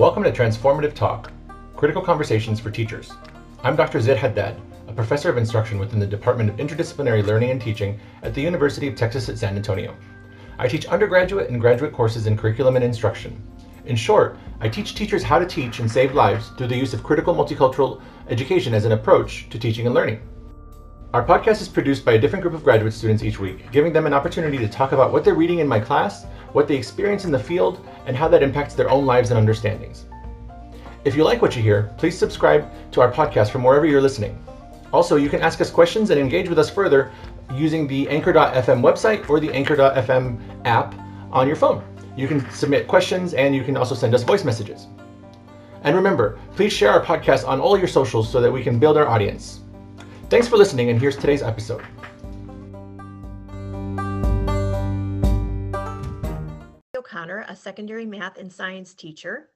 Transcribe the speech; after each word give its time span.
Welcome 0.00 0.22
to 0.22 0.32
Transformative 0.32 0.94
Talk, 0.94 1.30
Critical 1.76 2.00
Conversations 2.00 2.58
for 2.58 2.70
Teachers. 2.70 3.12
I'm 3.62 3.76
Dr. 3.76 4.00
Zaid 4.00 4.16
Haddad, 4.16 4.58
a 4.88 4.94
professor 4.94 5.28
of 5.28 5.36
instruction 5.36 5.78
within 5.78 6.00
the 6.00 6.06
Department 6.06 6.48
of 6.48 6.56
Interdisciplinary 6.56 7.22
Learning 7.22 7.50
and 7.50 7.60
Teaching 7.60 8.00
at 8.22 8.32
the 8.32 8.40
University 8.40 8.88
of 8.88 8.96
Texas 8.96 9.28
at 9.28 9.36
San 9.36 9.56
Antonio. 9.56 9.94
I 10.58 10.68
teach 10.68 10.86
undergraduate 10.86 11.50
and 11.50 11.60
graduate 11.60 11.92
courses 11.92 12.26
in 12.26 12.38
curriculum 12.38 12.76
and 12.76 12.84
instruction. 12.84 13.42
In 13.84 13.94
short, 13.94 14.38
I 14.62 14.70
teach 14.70 14.94
teachers 14.94 15.22
how 15.22 15.38
to 15.38 15.44
teach 15.44 15.80
and 15.80 15.92
save 15.92 16.14
lives 16.14 16.48
through 16.56 16.68
the 16.68 16.78
use 16.78 16.94
of 16.94 17.02
critical 17.02 17.34
multicultural 17.34 18.00
education 18.30 18.72
as 18.72 18.86
an 18.86 18.92
approach 18.92 19.50
to 19.50 19.58
teaching 19.58 19.84
and 19.84 19.94
learning. 19.94 20.22
Our 21.12 21.26
podcast 21.26 21.60
is 21.60 21.68
produced 21.68 22.06
by 22.06 22.12
a 22.12 22.18
different 22.18 22.42
group 22.42 22.54
of 22.54 22.64
graduate 22.64 22.94
students 22.94 23.22
each 23.22 23.38
week, 23.38 23.70
giving 23.70 23.92
them 23.92 24.06
an 24.06 24.14
opportunity 24.14 24.56
to 24.56 24.68
talk 24.68 24.92
about 24.92 25.12
what 25.12 25.24
they're 25.24 25.34
reading 25.34 25.58
in 25.58 25.68
my 25.68 25.78
class, 25.78 26.24
what 26.52 26.68
they 26.68 26.76
experience 26.76 27.24
in 27.24 27.30
the 27.30 27.38
field, 27.38 27.86
and 28.06 28.16
how 28.16 28.28
that 28.28 28.42
impacts 28.42 28.74
their 28.74 28.90
own 28.90 29.06
lives 29.06 29.30
and 29.30 29.38
understandings. 29.38 30.06
If 31.04 31.14
you 31.16 31.24
like 31.24 31.40
what 31.40 31.56
you 31.56 31.62
hear, 31.62 31.92
please 31.96 32.18
subscribe 32.18 32.68
to 32.92 33.00
our 33.00 33.10
podcast 33.10 33.50
from 33.50 33.64
wherever 33.64 33.86
you're 33.86 34.02
listening. 34.02 34.38
Also, 34.92 35.16
you 35.16 35.28
can 35.28 35.40
ask 35.40 35.60
us 35.60 35.70
questions 35.70 36.10
and 36.10 36.20
engage 36.20 36.48
with 36.48 36.58
us 36.58 36.68
further 36.68 37.10
using 37.54 37.86
the 37.86 38.08
Anchor.fm 38.08 38.82
website 38.82 39.28
or 39.30 39.40
the 39.40 39.50
Anchor.fm 39.50 40.38
app 40.66 40.94
on 41.32 41.46
your 41.46 41.56
phone. 41.56 41.82
You 42.16 42.28
can 42.28 42.48
submit 42.50 42.88
questions 42.88 43.34
and 43.34 43.54
you 43.54 43.64
can 43.64 43.76
also 43.76 43.94
send 43.94 44.14
us 44.14 44.22
voice 44.22 44.44
messages. 44.44 44.88
And 45.82 45.96
remember, 45.96 46.38
please 46.56 46.72
share 46.72 46.90
our 46.90 47.04
podcast 47.04 47.46
on 47.48 47.60
all 47.60 47.78
your 47.78 47.88
socials 47.88 48.30
so 48.30 48.40
that 48.40 48.52
we 48.52 48.62
can 48.62 48.78
build 48.78 48.96
our 48.96 49.06
audience. 49.06 49.60
Thanks 50.28 50.46
for 50.46 50.56
listening, 50.56 50.90
and 50.90 51.00
here's 51.00 51.16
today's 51.16 51.42
episode. 51.42 51.82
O'Connor, 57.10 57.44
a 57.48 57.56
secondary 57.56 58.06
math 58.06 58.38
and 58.38 58.52
science 58.52 58.94
teacher. 58.94 59.50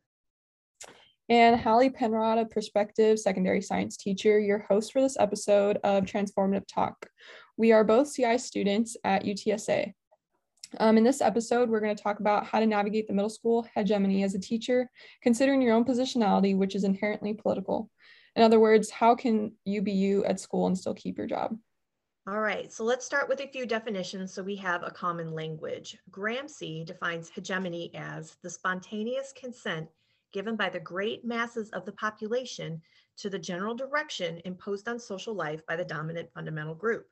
And 1.29 1.57
Halle 1.57 1.89
Penrod, 1.89 2.39
a 2.39 2.45
prospective 2.45 3.19
secondary 3.19 3.63
science 3.63 3.97
teacher, 3.97 4.39
your 4.39 4.59
host 4.69 4.93
for 4.93 5.01
this 5.01 5.17
episode 5.19 5.79
of 5.85 6.05
Transformative 6.05 6.67
Talk. 6.67 7.07
We 7.57 7.73
are 7.73 7.85
both 7.85 8.13
CI 8.13 8.39
students 8.39 8.97
at 9.05 9.25
UTSA. 9.25 9.93
Um, 10.81 10.99
in 10.99 11.05
this 11.05 11.21
episode, 11.21 11.71
we're 11.71 11.81
going 11.81 11.95
to 11.95 12.03
talk 12.03 12.19
about 12.19 12.45
how 12.45 12.59
to 12.59 12.67
navigate 12.67 13.07
the 13.07 13.15
middle 13.15 13.31
school 13.31 13.67
hegemony 13.75 14.25
as 14.25 14.35
a 14.35 14.41
teacher, 14.41 14.91
considering 15.23 15.63
your 15.63 15.75
own 15.75 15.85
positionality, 15.85 16.57
which 16.57 16.75
is 16.75 16.83
inherently 16.83 17.35
political. 17.35 17.89
In 18.35 18.43
other 18.43 18.59
words, 18.59 18.91
how 18.91 19.15
can 19.15 19.53
you 19.65 19.81
be 19.81 19.93
you 19.93 20.25
at 20.25 20.41
school 20.41 20.67
and 20.67 20.77
still 20.77 20.95
keep 20.95 21.17
your 21.17 21.29
job? 21.29 21.57
All 22.27 22.41
right, 22.41 22.73
so 22.73 22.85
let's 22.85 23.05
start 23.05 23.29
with 23.29 23.41
a 23.41 23.49
few 23.49 23.67
definitions 23.67 24.33
so 24.33 24.43
we 24.43 24.57
have 24.57 24.83
a 24.83 24.91
common 24.91 25.33
language. 25.33 25.99
Gramsci 26.11 26.87
defines 26.87 27.29
hegemony 27.29 27.95
as 27.95 28.39
the 28.41 28.49
spontaneous 28.49 29.31
consent 29.37 29.91
given 30.33 30.57
by 30.57 30.71
the 30.71 30.81
great 30.81 31.27
masses 31.27 31.69
of 31.73 31.85
the 31.85 31.93
population 31.93 32.81
to 33.19 33.29
the 33.29 33.39
general 33.39 33.75
direction 33.75 34.41
imposed 34.47 34.89
on 34.89 34.99
social 34.99 35.35
life 35.35 35.61
by 35.67 35.77
the 35.77 35.85
dominant 35.85 36.33
fundamental 36.33 36.75
group. 36.75 37.07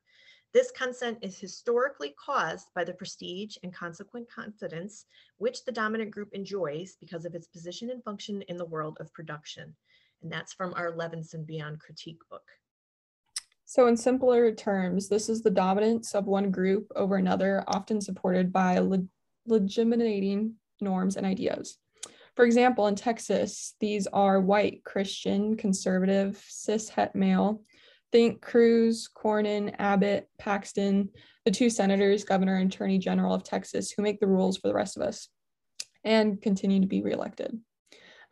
This 0.55 0.71
consent 0.71 1.19
is 1.21 1.39
historically 1.39 2.15
caused 2.19 2.73
by 2.75 2.83
the 2.83 2.95
prestige 2.95 3.59
and 3.63 3.75
consequent 3.75 4.31
confidence 4.31 5.05
which 5.37 5.67
the 5.67 5.73
dominant 5.73 6.11
group 6.11 6.33
enjoys 6.33 6.97
because 6.99 7.27
of 7.27 7.35
its 7.35 7.47
position 7.47 7.91
and 7.91 8.03
function 8.03 8.41
in 8.49 8.57
the 8.57 8.65
world 8.65 8.97
of 8.99 9.13
production 9.13 9.77
and 10.23 10.33
that's 10.33 10.53
from 10.53 10.73
our 10.75 10.93
Levinson 10.93 11.45
Beyond 11.45 11.81
Critique 11.81 12.21
book. 12.31 12.49
So, 13.73 13.87
in 13.87 13.97
simpler 13.97 14.53
terms, 14.53 15.09
this 15.09 15.31
is 15.31 15.41
the 15.41 15.49
dominance 15.49 16.15
of 16.15 16.27
one 16.27 16.51
group 16.51 16.93
over 16.95 17.17
another, 17.17 17.65
often 17.67 18.03
supported 18.03 18.53
by 18.53 18.79
leg- 18.81 19.09
legitimating 19.47 20.57
norms 20.83 21.17
and 21.17 21.25
ideas. 21.25 21.79
For 22.37 22.45
example, 22.45 22.87
in 22.89 22.97
Texas, 22.97 23.75
these 23.81 24.07
are 24.09 24.43
white, 24.43 24.85
Christian, 24.85 25.57
conservative, 25.57 26.37
cis 26.47 26.91
het 26.91 27.15
male. 27.15 27.63
Think 28.13 28.43
Cruz, 28.43 29.09
Cornyn, 29.09 29.75
Abbott, 29.79 30.29
Paxton, 30.39 31.09
the 31.47 31.51
two 31.51 31.71
senators, 31.71 32.25
governor, 32.25 32.57
and 32.57 32.71
attorney 32.71 32.99
general 32.99 33.33
of 33.33 33.43
Texas, 33.43 33.91
who 33.91 34.03
make 34.03 34.21
the 34.21 34.27
rules 34.27 34.59
for 34.59 34.69
the 34.69 34.75
rest 34.75 34.99
of 34.99 35.03
us 35.03 35.31
and 36.05 36.43
continue 36.43 36.81
to 36.81 36.87
be 36.87 37.01
reelected. 37.01 37.59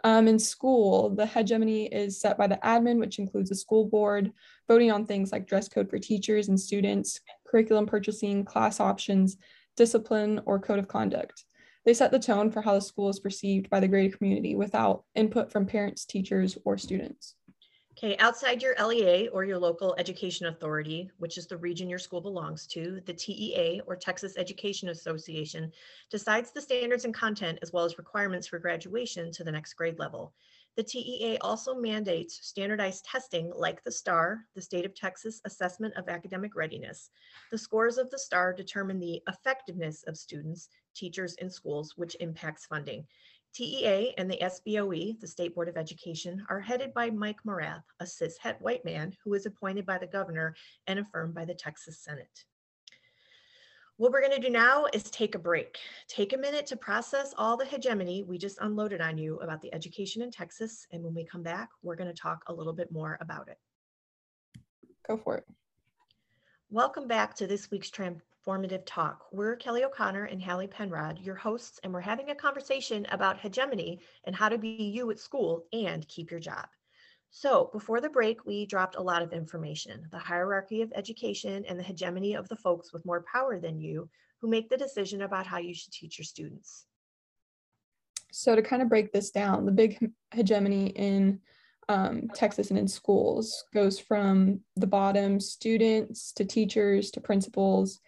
Um, 0.03 0.29
in 0.29 0.39
school, 0.39 1.11
the 1.11 1.27
hegemony 1.27 1.87
is 1.87 2.21
set 2.21 2.39
by 2.39 2.47
the 2.47 2.59
admin, 2.65 2.99
which 2.99 3.19
includes 3.19 3.51
the 3.51 3.57
school 3.57 3.85
board, 3.85 4.33
voting 4.67 4.91
on 4.91 5.05
things 5.05 5.33
like 5.33 5.47
dress 5.47 5.69
code 5.69 5.91
for 5.91 5.99
teachers 5.99 6.49
and 6.49 6.59
students, 6.59 7.21
curriculum 7.47 7.87
purchasing, 7.87 8.45
class 8.45 8.81
options, 8.81 9.37
discipline, 9.77 10.41
or 10.47 10.59
code 10.59 10.79
of 10.79 10.89
conduct. 10.89 11.45
They 11.85 11.95
set 11.95 12.11
the 12.11 12.19
tone 12.19 12.51
for 12.51 12.61
how 12.61 12.75
the 12.75 12.81
school 12.81 13.09
is 13.09 13.21
perceived 13.21 13.71
by 13.71 13.81
the 13.81 13.89
greater 13.89 14.17
community 14.17 14.55
without 14.55 15.05
input 15.15 15.51
from 15.51 15.67
parents, 15.67 16.05
teachers, 16.05 16.57
or 16.65 16.77
students. 16.77 17.35
Okay, 18.03 18.17
outside 18.17 18.63
your 18.63 18.75
LEA 18.83 19.29
or 19.29 19.45
your 19.45 19.59
local 19.59 19.95
education 19.99 20.47
authority, 20.47 21.11
which 21.19 21.37
is 21.37 21.47
the 21.47 21.59
region 21.59 21.87
your 21.87 21.99
school 21.99 22.23
belongs 22.23 22.67
to, 22.69 23.03
the 23.05 23.13
TEA 23.13 23.83
or 23.87 23.95
Texas 23.95 24.39
Education 24.39 24.89
Association 24.89 25.71
decides 26.11 26.51
the 26.51 26.63
standards 26.63 27.05
and 27.05 27.13
content 27.13 27.59
as 27.61 27.75
well 27.75 27.85
as 27.85 27.99
requirements 27.99 28.47
for 28.47 28.59
graduation 28.59 29.31
to 29.33 29.45
the 29.45 29.53
next 29.53 29.75
grade 29.75 29.99
level. 29.99 30.33
The 30.79 30.83
TEA 30.83 31.37
also 31.43 31.75
mandates 31.75 32.39
standardized 32.41 33.05
testing 33.05 33.53
like 33.55 33.85
the 33.85 33.93
STAAR, 33.93 34.47
the 34.55 34.63
State 34.63 34.87
of 34.87 34.95
Texas 34.95 35.43
Assessment 35.45 35.93
of 35.99 36.09
Academic 36.09 36.57
Readiness. 36.57 37.11
The 37.51 37.59
scores 37.59 37.99
of 37.99 38.09
the 38.09 38.19
STAAR 38.19 38.55
determine 38.55 38.99
the 38.99 39.21
effectiveness 39.29 40.05
of 40.05 40.17
students, 40.17 40.71
teachers, 40.95 41.37
and 41.39 41.53
schools, 41.53 41.99
which 41.99 42.17
impacts 42.21 42.65
funding. 42.65 43.05
TEA 43.53 44.15
and 44.17 44.31
the 44.31 44.39
SBOE, 44.39 45.19
the 45.19 45.27
State 45.27 45.55
Board 45.55 45.69
of 45.69 45.77
Education, 45.77 46.45
are 46.49 46.61
headed 46.61 46.95
by 46.95 47.11
Mike 47.11 47.43
Morath, 47.45 47.83
a 47.99 48.05
cishet 48.05 48.61
white 48.61 48.85
man 48.85 49.17
who 49.25 49.35
is 49.35 49.47
appointed 49.47 49.85
by 49.85 49.99
the 49.99 50.07
governor 50.07 50.55
and 50.87 50.99
affirmed 50.99 51.35
by 51.35 51.45
the 51.45 51.55
Texas 51.55 51.99
Senate. 51.99 52.45
What 53.97 54.13
we're 54.13 54.23
going 54.23 54.41
to 54.41 54.47
do 54.47 54.51
now 54.51 54.87
is 54.95 55.11
take 55.11 55.35
a 55.35 55.39
break. 55.39 55.79
Take 56.09 56.33
a 56.33 56.39
minute 56.39 56.65
to 56.69 56.77
process 56.77 57.35
all 57.37 57.57
the 57.57 57.67
hegemony 57.67 58.23
we 58.23 58.39
just 58.39 58.57
unloaded 58.61 59.01
on 59.01 59.19
you 59.19 59.39
about 59.41 59.61
the 59.61 59.75
education 59.75 60.23
in 60.23 60.31
Texas. 60.31 60.87
And 60.93 61.03
when 61.03 61.13
we 61.13 61.25
come 61.25 61.43
back, 61.43 61.69
we're 61.83 61.97
going 61.97 62.09
to 62.09 62.19
talk 62.19 62.43
a 62.47 62.53
little 62.55 62.73
bit 62.73 62.91
more 62.93 63.19
about 63.21 63.49
it. 63.49 63.59
Go 65.07 65.19
for 65.19 65.37
it. 65.37 65.45
Welcome 66.71 67.09
back 67.09 67.35
to 67.35 67.47
this 67.47 67.71
week's 67.71 67.91
Transformative 68.47 68.83
Talk. 68.87 69.27
We're 69.33 69.57
Kelly 69.57 69.85
O'Connor 69.85 70.25
and 70.25 70.41
Halle 70.41 70.67
Penrod, 70.67 71.19
your 71.21 71.35
hosts, 71.35 71.81
and 71.83 71.93
we're 71.93 72.01
having 72.01 72.31
a 72.31 72.35
conversation 72.35 73.07
about 73.11 73.39
hegemony 73.39 74.01
and 74.25 74.35
how 74.35 74.49
to 74.49 74.59
be 74.59 74.69
you 74.69 75.11
at 75.11 75.19
school 75.19 75.67
and 75.73 76.07
keep 76.09 76.31
your 76.31 76.41
job. 76.41 76.67
So, 77.31 77.71
before 77.73 78.01
the 78.01 78.09
break, 78.09 78.45
we 78.45 78.67
dropped 78.67 78.97
a 78.97 79.03
lot 79.03 79.23
of 79.23 79.33
information 79.33 80.07
the 80.11 80.19
hierarchy 80.19 80.83
of 80.83 80.93
education 80.95 81.65
and 81.69 81.79
the 81.79 81.85
hegemony 81.85 82.35
of 82.35 82.49
the 82.49 82.57
folks 82.57 82.93
with 82.93 83.07
more 83.07 83.25
power 83.31 83.59
than 83.59 83.79
you 83.79 84.09
who 84.41 84.49
make 84.49 84.69
the 84.69 84.77
decision 84.77 85.23
about 85.23 85.47
how 85.47 85.59
you 85.59 85.75
should 85.75 85.93
teach 85.93 86.19
your 86.19 86.25
students. 86.25 86.87
So, 88.33 88.57
to 88.57 88.63
kind 88.63 88.83
of 88.83 88.89
break 88.89 89.13
this 89.13 89.31
down, 89.31 89.67
the 89.67 89.73
big 89.73 89.99
hegemony 90.33 90.89
in 90.89 91.41
um, 91.89 92.29
Texas 92.35 92.71
and 92.71 92.79
in 92.79 92.89
schools 92.89 93.65
goes 93.75 93.99
from 93.99 94.61
the 94.77 94.87
bottom 94.87 95.41
students 95.41 96.33
to 96.33 96.45
teachers 96.45 97.11
to 97.13 97.21
principals 97.21 98.01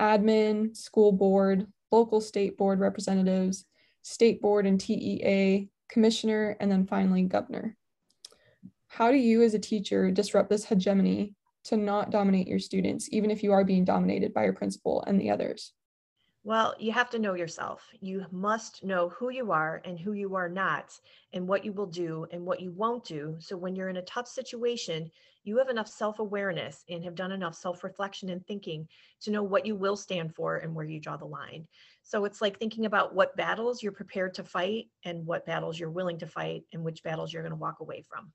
admin, 0.00 0.76
school 0.76 1.12
board, 1.12 1.66
local 1.90 2.20
state 2.20 2.56
board 2.56 2.80
representatives, 2.80 3.64
state 4.02 4.40
board 4.40 4.66
and 4.66 4.80
TEA, 4.80 5.68
commissioner, 5.88 6.56
and 6.60 6.70
then 6.70 6.86
finally 6.86 7.22
governor. 7.22 7.76
How 8.88 9.10
do 9.10 9.16
you 9.16 9.42
as 9.42 9.54
a 9.54 9.58
teacher 9.58 10.10
disrupt 10.10 10.50
this 10.50 10.64
hegemony 10.64 11.34
to 11.64 11.76
not 11.76 12.10
dominate 12.10 12.48
your 12.48 12.58
students, 12.58 13.08
even 13.12 13.30
if 13.30 13.42
you 13.42 13.52
are 13.52 13.64
being 13.64 13.84
dominated 13.84 14.32
by 14.32 14.44
your 14.44 14.52
principal 14.54 15.04
and 15.06 15.20
the 15.20 15.30
others? 15.30 15.72
Well, 16.42 16.74
you 16.78 16.92
have 16.92 17.10
to 17.10 17.18
know 17.18 17.34
yourself. 17.34 17.86
You 18.00 18.26
must 18.30 18.82
know 18.82 19.10
who 19.10 19.30
you 19.30 19.52
are 19.52 19.80
and 19.84 19.98
who 19.98 20.12
you 20.12 20.34
are 20.36 20.48
not, 20.48 20.98
and 21.32 21.46
what 21.46 21.64
you 21.64 21.72
will 21.72 21.86
do 21.86 22.26
and 22.30 22.44
what 22.46 22.60
you 22.60 22.72
won't 22.72 23.04
do. 23.04 23.36
So 23.40 23.56
when 23.56 23.74
you're 23.76 23.88
in 23.90 23.96
a 23.98 24.02
tough 24.02 24.26
situation, 24.26 25.10
you 25.44 25.58
have 25.58 25.68
enough 25.68 25.88
self 25.88 26.18
awareness 26.18 26.84
and 26.88 27.04
have 27.04 27.14
done 27.14 27.32
enough 27.32 27.54
self 27.54 27.84
reflection 27.84 28.30
and 28.30 28.46
thinking 28.46 28.88
to 29.20 29.30
know 29.30 29.42
what 29.42 29.66
you 29.66 29.76
will 29.76 29.96
stand 29.96 30.34
for 30.34 30.56
and 30.58 30.74
where 30.74 30.84
you 30.86 30.98
draw 31.00 31.16
the 31.16 31.26
line. 31.26 31.66
So 32.02 32.24
it's 32.24 32.40
like 32.40 32.58
thinking 32.58 32.86
about 32.86 33.14
what 33.14 33.36
battles 33.36 33.82
you're 33.82 33.92
prepared 33.92 34.34
to 34.34 34.44
fight 34.44 34.86
and 35.04 35.26
what 35.26 35.46
battles 35.46 35.78
you're 35.78 35.90
willing 35.90 36.18
to 36.20 36.26
fight 36.26 36.64
and 36.72 36.82
which 36.82 37.02
battles 37.02 37.32
you're 37.32 37.42
going 37.42 37.52
to 37.52 37.56
walk 37.56 37.80
away 37.80 38.02
from. 38.08 38.32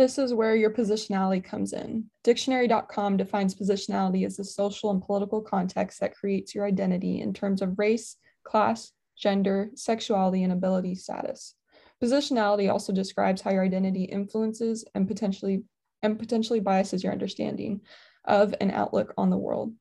This 0.00 0.16
is 0.16 0.32
where 0.32 0.56
your 0.56 0.70
positionality 0.70 1.44
comes 1.44 1.74
in. 1.74 2.06
Dictionary.com 2.24 3.18
defines 3.18 3.54
positionality 3.54 4.24
as 4.24 4.38
the 4.38 4.44
social 4.44 4.90
and 4.90 5.02
political 5.02 5.42
context 5.42 6.00
that 6.00 6.16
creates 6.16 6.54
your 6.54 6.64
identity 6.64 7.20
in 7.20 7.34
terms 7.34 7.60
of 7.60 7.78
race, 7.78 8.16
class, 8.42 8.92
gender, 9.18 9.68
sexuality, 9.74 10.42
and 10.42 10.54
ability 10.54 10.94
status. 10.94 11.54
Positionality 12.02 12.72
also 12.72 12.94
describes 12.94 13.42
how 13.42 13.50
your 13.50 13.62
identity 13.62 14.04
influences 14.04 14.86
and 14.94 15.06
potentially 15.06 15.64
and 16.02 16.18
potentially 16.18 16.60
biases 16.60 17.04
your 17.04 17.12
understanding 17.12 17.82
of 18.24 18.54
an 18.62 18.70
outlook 18.70 19.12
on 19.18 19.28
the 19.28 19.36
world. 19.36 19.74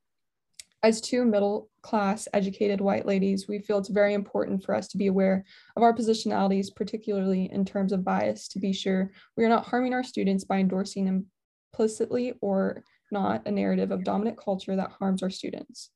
As 0.81 1.01
two 1.01 1.25
middle 1.25 1.69
class 1.81 2.27
educated 2.33 2.79
white 2.79 3.05
ladies, 3.05 3.49
we 3.49 3.59
feel 3.59 3.79
it's 3.79 3.89
very 3.89 4.13
important 4.13 4.63
for 4.63 4.73
us 4.73 4.87
to 4.89 4.97
be 4.97 5.07
aware 5.07 5.43
of 5.75 5.83
our 5.83 5.93
positionalities, 5.93 6.73
particularly 6.73 7.51
in 7.51 7.65
terms 7.65 7.91
of 7.91 8.05
bias, 8.05 8.47
to 8.49 8.59
be 8.59 8.71
sure 8.71 9.11
we 9.35 9.43
are 9.43 9.49
not 9.49 9.65
harming 9.65 9.93
our 9.93 10.03
students 10.03 10.45
by 10.45 10.57
endorsing 10.57 11.25
implicitly 11.73 12.33
or 12.41 12.83
not 13.11 13.45
a 13.45 13.51
narrative 13.51 13.91
of 13.91 14.05
dominant 14.05 14.37
culture 14.37 14.77
that 14.77 14.91
harms 14.91 15.21
our 15.21 15.29
students. 15.29 15.89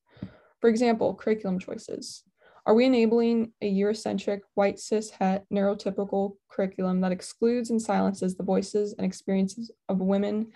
For 0.59 0.69
example, 0.69 1.15
curriculum 1.15 1.59
choices. 1.59 2.23
Are 2.65 2.73
we 2.73 2.85
enabling 2.85 3.53
a 3.61 3.73
Eurocentric, 3.73 4.41
white 4.55 4.79
cis 4.79 5.09
het 5.11 5.45
neurotypical 5.51 6.35
curriculum 6.49 7.01
that 7.01 7.11
excludes 7.11 7.69
and 7.69 7.81
silences 7.81 8.35
the 8.35 8.43
voices 8.43 8.95
and 8.97 9.05
experiences 9.05 9.71
of 9.87 9.99
women, 9.99 10.51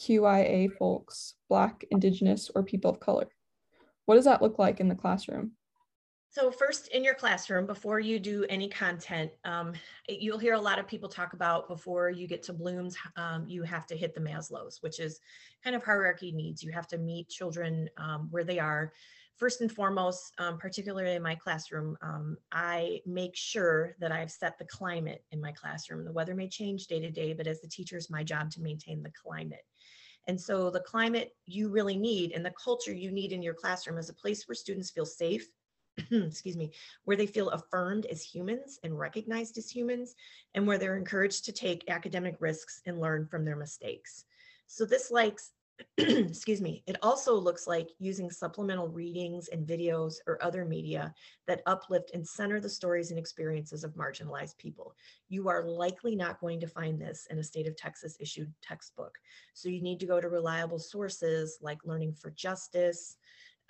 LGBTQIA 0.00 0.72
folks, 0.76 1.34
Black, 1.48 1.84
Indigenous, 1.90 2.50
or 2.54 2.62
people 2.62 2.90
of 2.90 3.00
color? 3.00 3.28
What 4.06 4.16
does 4.16 4.24
that 4.24 4.42
look 4.42 4.58
like 4.58 4.80
in 4.80 4.88
the 4.88 4.94
classroom? 4.94 5.52
So 6.32 6.52
first 6.52 6.88
in 6.88 7.02
your 7.02 7.14
classroom, 7.14 7.66
before 7.66 7.98
you 7.98 8.20
do 8.20 8.46
any 8.48 8.68
content, 8.68 9.32
um, 9.44 9.72
you'll 10.08 10.38
hear 10.38 10.54
a 10.54 10.60
lot 10.60 10.78
of 10.78 10.86
people 10.86 11.08
talk 11.08 11.32
about 11.32 11.66
before 11.66 12.08
you 12.08 12.28
get 12.28 12.42
to 12.44 12.52
Bloom's, 12.52 12.96
um, 13.16 13.46
you 13.48 13.64
have 13.64 13.84
to 13.88 13.96
hit 13.96 14.14
the 14.14 14.20
Maslow's, 14.20 14.78
which 14.80 15.00
is 15.00 15.18
kind 15.64 15.74
of 15.74 15.82
hierarchy 15.82 16.30
needs. 16.30 16.62
You 16.62 16.70
have 16.70 16.86
to 16.88 16.98
meet 16.98 17.28
children 17.28 17.88
um, 17.96 18.28
where 18.30 18.44
they 18.44 18.60
are 18.60 18.92
first 19.40 19.62
and 19.62 19.72
foremost, 19.72 20.34
um, 20.38 20.58
particularly 20.58 21.16
in 21.16 21.22
my 21.22 21.34
classroom, 21.34 21.96
um, 22.02 22.36
I 22.52 23.00
make 23.06 23.34
sure 23.34 23.96
that 23.98 24.12
I've 24.12 24.30
set 24.30 24.58
the 24.58 24.66
climate 24.66 25.24
in 25.32 25.40
my 25.40 25.50
classroom. 25.50 26.04
The 26.04 26.12
weather 26.12 26.34
may 26.34 26.46
change 26.46 26.86
day 26.86 27.00
to 27.00 27.10
day, 27.10 27.32
but 27.32 27.46
as 27.46 27.62
the 27.62 27.66
teacher, 27.66 27.96
it's 27.96 28.10
my 28.10 28.22
job 28.22 28.50
to 28.50 28.60
maintain 28.60 29.02
the 29.02 29.10
climate. 29.10 29.64
And 30.30 30.40
so 30.40 30.70
the 30.70 30.78
climate 30.78 31.34
you 31.46 31.70
really 31.70 31.96
need 31.96 32.30
and 32.30 32.46
the 32.46 32.52
culture 32.52 32.94
you 32.94 33.10
need 33.10 33.32
in 33.32 33.42
your 33.42 33.52
classroom 33.52 33.98
is 33.98 34.10
a 34.10 34.14
place 34.14 34.46
where 34.46 34.54
students 34.54 34.88
feel 34.88 35.04
safe, 35.04 35.48
excuse 36.12 36.56
me, 36.56 36.70
where 37.02 37.16
they 37.16 37.26
feel 37.26 37.50
affirmed 37.50 38.06
as 38.06 38.22
humans 38.22 38.78
and 38.84 38.96
recognized 38.96 39.58
as 39.58 39.68
humans, 39.68 40.14
and 40.54 40.68
where 40.68 40.78
they're 40.78 40.96
encouraged 40.96 41.46
to 41.46 41.52
take 41.52 41.90
academic 41.90 42.36
risks 42.38 42.80
and 42.86 43.00
learn 43.00 43.26
from 43.26 43.44
their 43.44 43.56
mistakes. 43.56 44.22
So 44.68 44.84
this 44.84 45.10
likes 45.10 45.50
excuse 45.98 46.60
me, 46.60 46.82
it 46.86 46.96
also 47.02 47.34
looks 47.34 47.66
like 47.66 47.90
using 47.98 48.30
supplemental 48.30 48.88
readings 48.88 49.48
and 49.48 49.66
videos 49.66 50.16
or 50.26 50.42
other 50.42 50.64
media 50.64 51.14
that 51.46 51.62
uplift 51.66 52.10
and 52.14 52.26
center 52.26 52.60
the 52.60 52.68
stories 52.68 53.10
and 53.10 53.18
experiences 53.18 53.84
of 53.84 53.94
marginalized 53.94 54.56
people. 54.58 54.94
You 55.28 55.48
are 55.48 55.64
likely 55.64 56.16
not 56.16 56.40
going 56.40 56.60
to 56.60 56.66
find 56.66 57.00
this 57.00 57.26
in 57.30 57.38
a 57.38 57.44
state 57.44 57.66
of 57.66 57.76
Texas 57.76 58.16
issued 58.20 58.52
textbook. 58.62 59.16
So 59.54 59.68
you 59.68 59.82
need 59.82 60.00
to 60.00 60.06
go 60.06 60.20
to 60.20 60.28
reliable 60.28 60.78
sources 60.78 61.58
like 61.60 61.84
Learning 61.84 62.12
for 62.12 62.30
Justice, 62.30 63.16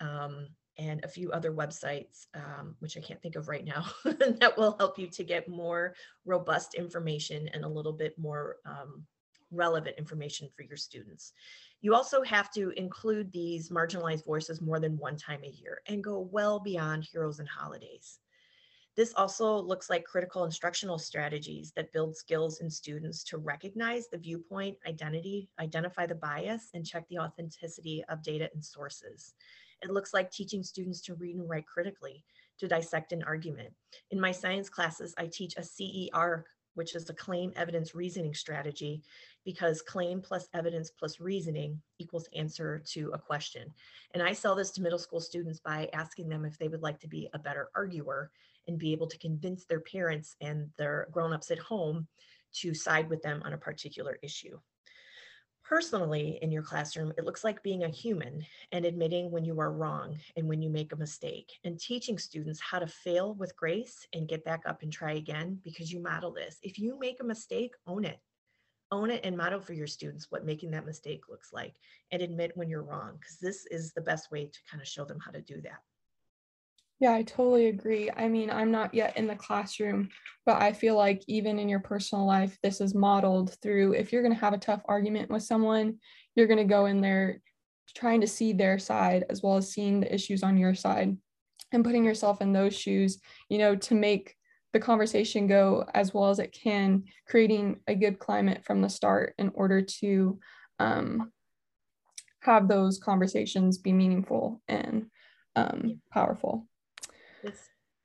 um, 0.00 0.48
and 0.78 1.04
a 1.04 1.08
few 1.08 1.30
other 1.30 1.52
websites, 1.52 2.26
um, 2.34 2.74
which 2.78 2.96
I 2.96 3.00
can't 3.00 3.20
think 3.20 3.36
of 3.36 3.48
right 3.48 3.64
now, 3.64 3.84
that 4.04 4.54
will 4.56 4.76
help 4.78 4.98
you 4.98 5.08
to 5.08 5.24
get 5.24 5.46
more 5.46 5.94
robust 6.24 6.74
information 6.74 7.48
and 7.52 7.64
a 7.64 7.68
little 7.68 7.92
bit 7.92 8.18
more 8.18 8.56
um, 8.64 9.04
relevant 9.50 9.96
information 9.98 10.48
for 10.56 10.62
your 10.62 10.78
students. 10.78 11.32
You 11.82 11.94
also 11.94 12.22
have 12.22 12.50
to 12.52 12.70
include 12.70 13.32
these 13.32 13.70
marginalized 13.70 14.26
voices 14.26 14.60
more 14.60 14.80
than 14.80 14.98
one 14.98 15.16
time 15.16 15.42
a 15.44 15.48
year 15.48 15.80
and 15.86 16.04
go 16.04 16.28
well 16.30 16.60
beyond 16.60 17.04
heroes 17.04 17.38
and 17.38 17.48
holidays. 17.48 18.18
This 18.96 19.14
also 19.14 19.56
looks 19.58 19.88
like 19.88 20.04
critical 20.04 20.44
instructional 20.44 20.98
strategies 20.98 21.72
that 21.76 21.92
build 21.92 22.16
skills 22.16 22.60
in 22.60 22.68
students 22.68 23.24
to 23.24 23.38
recognize 23.38 24.08
the 24.08 24.18
viewpoint, 24.18 24.76
identity, 24.86 25.48
identify 25.58 26.06
the 26.06 26.16
bias, 26.16 26.68
and 26.74 26.84
check 26.84 27.08
the 27.08 27.18
authenticity 27.18 28.04
of 28.08 28.22
data 28.22 28.50
and 28.52 28.62
sources. 28.62 29.32
It 29.80 29.90
looks 29.90 30.12
like 30.12 30.30
teaching 30.30 30.62
students 30.62 31.00
to 31.02 31.14
read 31.14 31.36
and 31.36 31.48
write 31.48 31.66
critically, 31.66 32.24
to 32.58 32.68
dissect 32.68 33.12
an 33.12 33.22
argument. 33.22 33.72
In 34.10 34.20
my 34.20 34.32
science 34.32 34.68
classes, 34.68 35.14
I 35.16 35.28
teach 35.28 35.54
a 35.56 35.62
CER 35.62 36.44
which 36.74 36.94
is 36.94 37.08
a 37.10 37.14
claim 37.14 37.52
evidence 37.56 37.94
reasoning 37.94 38.34
strategy 38.34 39.02
because 39.44 39.82
claim 39.82 40.20
plus 40.20 40.48
evidence 40.54 40.90
plus 40.90 41.20
reasoning 41.20 41.80
equals 41.98 42.28
answer 42.34 42.82
to 42.86 43.10
a 43.12 43.18
question. 43.18 43.72
And 44.14 44.22
I 44.22 44.32
sell 44.32 44.54
this 44.54 44.70
to 44.72 44.82
middle 44.82 44.98
school 44.98 45.20
students 45.20 45.60
by 45.60 45.88
asking 45.92 46.28
them 46.28 46.44
if 46.44 46.58
they 46.58 46.68
would 46.68 46.82
like 46.82 47.00
to 47.00 47.08
be 47.08 47.28
a 47.32 47.38
better 47.38 47.70
arguer 47.74 48.30
and 48.68 48.78
be 48.78 48.92
able 48.92 49.06
to 49.06 49.18
convince 49.18 49.64
their 49.64 49.80
parents 49.80 50.36
and 50.40 50.68
their 50.76 51.08
grown-ups 51.10 51.50
at 51.50 51.58
home 51.58 52.06
to 52.52 52.74
side 52.74 53.08
with 53.08 53.22
them 53.22 53.42
on 53.44 53.52
a 53.52 53.58
particular 53.58 54.18
issue 54.22 54.58
personally 55.70 56.36
in 56.42 56.50
your 56.50 56.64
classroom, 56.64 57.12
it 57.16 57.24
looks 57.24 57.44
like 57.44 57.62
being 57.62 57.84
a 57.84 57.88
human 57.88 58.44
and 58.72 58.84
admitting 58.84 59.30
when 59.30 59.44
you 59.44 59.60
are 59.60 59.70
wrong 59.70 60.18
and 60.36 60.48
when 60.48 60.60
you 60.60 60.68
make 60.68 60.92
a 60.92 60.96
mistake 60.96 61.52
and 61.62 61.78
teaching 61.78 62.18
students 62.18 62.60
how 62.60 62.80
to 62.80 62.88
fail 62.88 63.34
with 63.34 63.54
grace 63.54 64.04
and 64.12 64.26
get 64.26 64.44
back 64.44 64.62
up 64.66 64.82
and 64.82 64.92
try 64.92 65.12
again 65.12 65.60
because 65.62 65.92
you 65.92 66.00
model 66.00 66.32
this. 66.32 66.58
If 66.64 66.80
you 66.80 66.98
make 66.98 67.20
a 67.20 67.24
mistake, 67.24 67.72
own 67.86 68.04
it. 68.04 68.18
Own 68.92 69.10
it 69.10 69.20
and 69.24 69.36
model 69.36 69.60
for 69.60 69.72
your 69.72 69.86
students 69.86 70.26
what 70.30 70.44
making 70.44 70.72
that 70.72 70.86
mistake 70.86 71.28
looks 71.28 71.52
like 71.52 71.74
and 72.10 72.22
admit 72.22 72.56
when 72.56 72.68
you're 72.68 72.82
wrong 72.82 73.16
because 73.20 73.38
this 73.38 73.66
is 73.70 73.92
the 73.92 74.00
best 74.00 74.30
way 74.32 74.46
to 74.46 74.58
kind 74.68 74.80
of 74.80 74.88
show 74.88 75.04
them 75.04 75.18
how 75.24 75.30
to 75.30 75.40
do 75.40 75.60
that. 75.60 75.78
Yeah, 76.98 77.14
I 77.14 77.22
totally 77.22 77.68
agree. 77.68 78.10
I 78.14 78.28
mean, 78.28 78.50
I'm 78.50 78.70
not 78.70 78.92
yet 78.92 79.16
in 79.16 79.26
the 79.26 79.34
classroom, 79.34 80.10
but 80.44 80.60
I 80.60 80.74
feel 80.74 80.96
like 80.96 81.22
even 81.28 81.58
in 81.58 81.68
your 81.68 81.80
personal 81.80 82.26
life, 82.26 82.58
this 82.62 82.82
is 82.82 82.94
modeled 82.94 83.56
through 83.62 83.94
if 83.94 84.12
you're 84.12 84.22
going 84.22 84.34
to 84.34 84.40
have 84.40 84.52
a 84.52 84.58
tough 84.58 84.82
argument 84.84 85.30
with 85.30 85.42
someone, 85.42 85.98
you're 86.34 86.46
going 86.46 86.58
to 86.58 86.64
go 86.64 86.84
in 86.84 87.00
there 87.00 87.40
trying 87.94 88.20
to 88.20 88.26
see 88.26 88.52
their 88.52 88.78
side 88.78 89.24
as 89.30 89.42
well 89.42 89.56
as 89.56 89.72
seeing 89.72 90.00
the 90.00 90.14
issues 90.14 90.42
on 90.42 90.58
your 90.58 90.74
side 90.74 91.16
and 91.72 91.84
putting 91.84 92.04
yourself 92.04 92.42
in 92.42 92.52
those 92.52 92.76
shoes, 92.76 93.18
you 93.48 93.56
know, 93.56 93.74
to 93.76 93.94
make 93.94 94.36
the 94.72 94.80
conversation 94.80 95.46
go 95.46 95.84
as 95.94 96.14
well 96.14 96.30
as 96.30 96.38
it 96.38 96.52
can, 96.52 97.04
creating 97.26 97.80
a 97.86 97.94
good 97.94 98.18
climate 98.18 98.64
from 98.64 98.80
the 98.80 98.88
start 98.88 99.34
in 99.38 99.50
order 99.54 99.82
to 99.82 100.38
um, 100.78 101.32
have 102.40 102.68
those 102.68 102.98
conversations 102.98 103.78
be 103.78 103.92
meaningful 103.92 104.62
and 104.68 105.06
um, 105.56 106.00
powerful. 106.12 106.66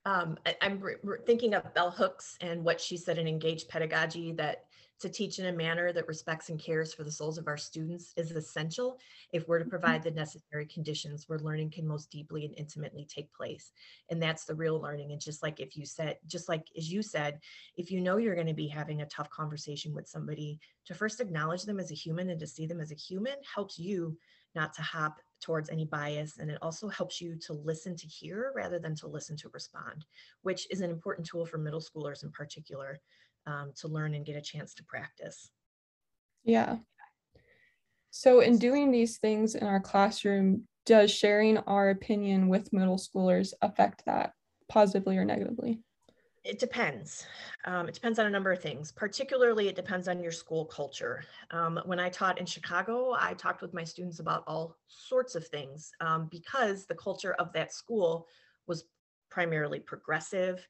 Um, 0.06 0.38
I, 0.46 0.56
am 0.62 0.82
thinking 1.26 1.54
of 1.54 1.74
Bell 1.74 1.92
Hooks 1.92 2.38
and 2.42 2.64
what 2.64 2.80
she 2.80 2.98
said 2.98 3.18
in 3.18 3.28
Engaged 3.28 3.68
Pedagogy 3.70 4.32
that 4.34 4.66
to 5.00 5.10
teach 5.10 5.40
in 5.40 5.48
a 5.48 5.52
manner 5.52 5.92
that 5.92 6.08
respects 6.08 6.50
and 6.50 6.60
cares 6.60 6.94
for 6.94 7.04
the 7.04 7.12
souls 7.12 7.38
of 7.38 7.48
our 7.48 7.58
students 7.58 8.14
is 8.16 8.32
essential 8.32 8.98
if 9.34 9.48
we're 9.48 9.60
to 9.60 9.66
mm-hmm. 9.66 9.72
provide 9.72 10.04
the 10.04 10.12
necessary 10.12 10.66
conditions 10.66 11.26
where 11.28 11.40
learning 11.40 11.70
can 11.70 11.86
most 11.86 12.10
deeply 12.10 12.46
and 12.46 12.54
intimately 12.58 13.06
take 13.06 13.32
place. 13.34 13.72
And 14.10 14.22
that's 14.22 14.46
the 14.46 14.56
real 14.56 14.80
learning. 14.80 15.12
And 15.12 15.20
just 15.20 15.44
like 15.44 15.60
if 15.60 15.76
you 15.76 15.86
said, 15.86 16.18
just 16.28 16.48
like 16.48 16.68
as 16.78 16.92
you 16.92 17.02
said, 17.02 17.40
if 17.76 17.92
you 17.92 18.00
know 18.00 18.18
you're 18.18 18.36
going 18.36 18.48
to 18.48 18.54
be 18.54 18.68
having 18.68 19.02
a 19.02 19.08
tough 19.08 19.30
conversation 19.30 19.94
with 19.94 20.08
somebody, 20.08 20.60
to 20.86 20.94
first 20.94 21.20
acknowledge 21.20 21.64
them 21.64 21.80
as 21.80 21.92
a 21.92 21.96
human 21.96 22.30
and 22.30 22.40
to 22.40 22.48
see 22.48 22.66
them 22.66 22.80
as 22.80 22.92
a 22.92 22.96
human 22.96 23.36
helps 23.54 23.78
you 23.78 24.18
not 24.56 24.74
to 24.76 24.82
hop 24.82 25.20
towards 25.42 25.70
any 25.70 25.86
bias. 25.86 26.38
And 26.38 26.50
it 26.50 26.58
also 26.62 26.88
helps 26.88 27.22
you 27.22 27.36
to 27.38 27.54
listen 27.54 27.96
to 27.96 28.08
hear 28.08 28.52
rather 28.56 28.80
than 28.80 28.96
to 28.96 29.08
listen 29.08 29.38
to 29.38 29.50
respond, 29.50 30.06
which 30.42 30.68
is 30.72 30.82
an 30.82 30.90
important 30.90 31.28
tool 31.28 31.46
for 31.46 31.58
middle 31.58 31.82
schoolers 31.82 32.24
in 32.24 32.32
particular 32.32 33.00
um, 33.46 33.72
to 33.78 33.88
learn 33.88 34.16
and 34.16 34.26
get 34.26 34.36
a 34.36 34.42
chance 34.42 34.74
to 34.76 34.84
practice. 34.84 35.52
Yeah. 36.44 36.78
So, 38.12 38.40
in 38.40 38.58
doing 38.58 38.92
these 38.92 39.18
things 39.18 39.56
in 39.56 39.68
our 39.68 39.80
classroom, 39.80 40.68
does 40.86 41.12
sharing 41.12 41.58
our 41.58 41.90
opinion 41.90 42.48
with 42.48 42.72
middle 42.72 42.98
schoolers 42.98 43.54
affect 43.62 44.06
that 44.06 44.34
positively 44.70 45.18
or 45.18 45.26
negatively? 45.26 45.82
It 46.46 46.60
depends. 46.60 47.26
Um, 47.66 47.90
it 47.90 47.96
depends 47.96 48.20
on 48.20 48.28
a 48.28 48.30
number 48.30 48.52
of 48.52 48.62
things. 48.62 48.92
Particularly, 48.92 49.68
it 49.68 49.76
depends 49.76 50.08
on 50.08 50.22
your 50.22 50.32
school 50.32 50.66
culture. 50.66 51.24
Um, 51.50 51.80
when 51.86 52.00
I 52.00 52.10
taught 52.10 52.40
in 52.40 52.46
Chicago, 52.46 53.16
I 53.20 53.34
talked 53.34 53.64
with 53.64 53.74
my 53.74 53.84
students 53.84 54.20
about 54.20 54.44
all 54.46 54.78
sorts 54.88 55.34
of 55.34 55.48
things 55.48 55.92
um, 56.02 56.28
because 56.32 56.86
the 56.86 56.96
culture 56.96 57.34
of 57.34 57.52
that 57.54 57.74
school 57.74 58.28
was 58.68 58.86
primarily 59.32 59.80
progressive. 59.80 60.68